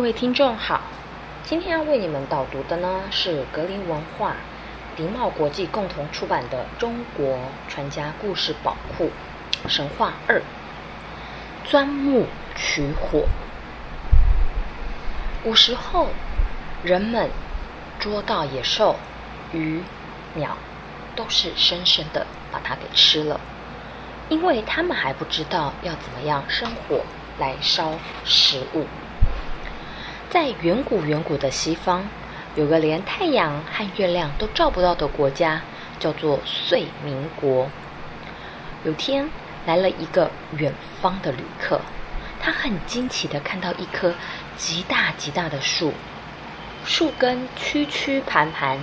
[0.00, 0.80] 各位听众好，
[1.44, 4.34] 今天要为你们导读的呢是格林文化
[4.96, 7.38] 迪茂国际共同出版的《中国
[7.68, 9.10] 传家故事宝库
[9.68, 10.38] 神话二》
[11.70, 12.24] 钻木
[12.56, 13.26] 取火。
[15.44, 16.06] 古时候，
[16.82, 17.28] 人们
[17.98, 18.96] 捉到野兽、
[19.52, 19.82] 鱼、
[20.32, 20.56] 鸟，
[21.14, 23.38] 都是生生的把它给吃了，
[24.30, 27.02] 因为他们还不知道要怎么样生火
[27.38, 27.92] 来烧
[28.24, 28.86] 食物。
[30.30, 32.08] 在远古远古的西方，
[32.54, 35.60] 有个连太阳和月亮都照不到的国家，
[35.98, 37.68] 叫做遂民国。
[38.84, 39.28] 有天
[39.66, 40.72] 来了一个远
[41.02, 41.80] 方的旅客，
[42.40, 44.14] 他很惊奇的看到一棵
[44.56, 45.92] 极大极大的树，
[46.84, 48.78] 树根曲曲盘盘，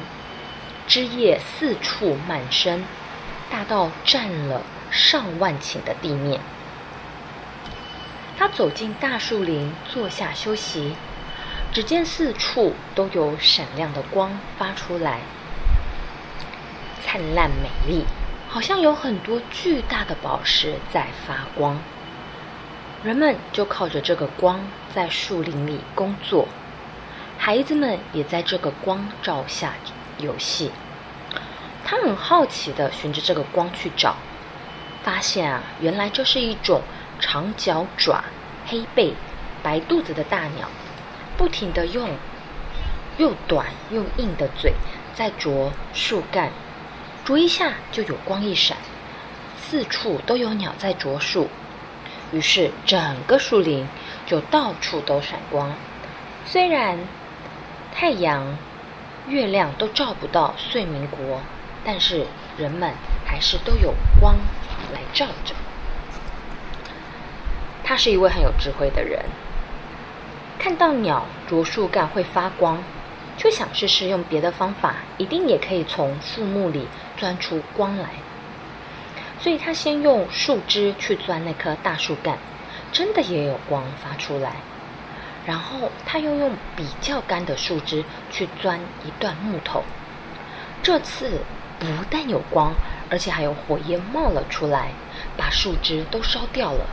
[0.86, 2.84] 枝叶四处漫生，
[3.50, 6.42] 大到占了上万顷的地面。
[8.38, 10.92] 他走进大树林，坐下休息。
[11.78, 15.20] 只见四处都有闪亮的光发出来，
[17.04, 18.04] 灿烂美丽，
[18.50, 21.80] 好像有很多巨大的宝石在发光。
[23.04, 24.60] 人们就靠着这个光
[24.92, 26.48] 在树林里工作，
[27.38, 29.74] 孩子们也在这个光照下
[30.18, 30.72] 游戏。
[31.86, 34.16] 他很好奇的循着这个光去找，
[35.04, 36.82] 发现啊，原来这是一种
[37.20, 38.24] 长脚爪、
[38.66, 39.14] 黑背、
[39.62, 40.68] 白肚子的大鸟。
[41.38, 42.10] 不停的用
[43.18, 44.74] 又短又硬的嘴
[45.14, 46.52] 在啄树干，
[47.24, 48.78] 啄一下就有光一闪，
[49.60, 51.50] 四处都有鸟在啄树，
[52.32, 53.88] 于是整个树林
[54.26, 55.74] 就到处都闪光。
[56.46, 57.00] 虽然
[57.94, 58.58] 太阳、
[59.28, 61.42] 月亮都照不到遂民国，
[61.84, 62.26] 但是
[62.58, 62.94] 人们
[63.26, 64.36] 还是都有光
[64.94, 65.54] 来照着。
[67.84, 69.24] 他是一位很有智慧的人。
[70.60, 72.84] 看到鸟啄树干会发光，
[73.38, 78.10] 就想试试用别的方法，一定也可以从树木里钻出光来。
[79.40, 82.40] 所以他先用树枝去钻那棵大树干，
[82.92, 84.56] 真的也有光发出来。
[85.46, 89.84] 然后他又用比较干的树枝去钻一段木头，
[90.82, 91.40] 这次
[91.80, 92.74] 不但有光，
[93.12, 94.90] 而且还有火焰冒了出来，
[95.38, 96.86] 把树枝都烧掉了。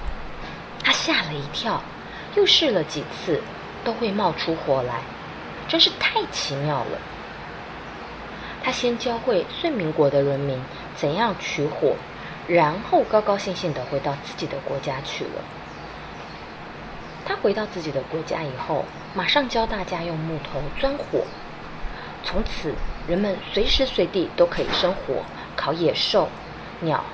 [0.85, 1.83] 他吓了一跳。
[2.35, 3.41] 又试了几次，
[3.85, 5.03] 都会冒出火来，
[5.69, 6.99] 真是太奇妙了。
[8.63, 10.61] 他先教会遂民国的人民
[10.97, 11.95] 怎样取火，
[12.49, 15.43] 然后高高兴兴的回到自己的国家去了。
[17.27, 18.85] 他回到自己的国家以后，
[19.15, 21.25] 马上教大家用木头钻火。
[22.23, 22.75] 从此，
[23.07, 25.23] 人们随时随地都可以生火
[25.55, 26.29] 烤野兽、
[26.81, 27.05] 鸟、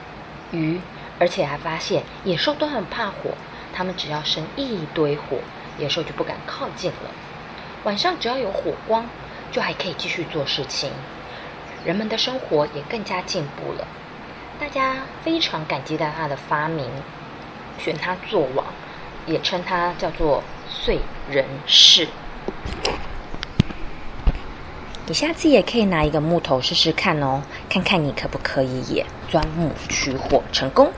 [0.53, 0.81] 鱼，
[1.19, 3.33] 而且还发现野兽都很怕火。
[3.81, 5.39] 他们只要生一堆火，
[5.79, 7.11] 野兽就不敢靠近了。
[7.85, 9.07] 晚上只要有火光，
[9.51, 10.91] 就还可以继续做事情。
[11.83, 13.89] 人们的生活也更加进步了。
[14.61, 16.91] 大家非常感激他的发明，
[17.79, 18.67] 选他做王，
[19.25, 20.99] 也称他叫做燧
[21.31, 22.07] 人氏。
[25.07, 30.93] 你下次也可以拿一个木头试试看哦，看看你可不可以也钻木取火成功。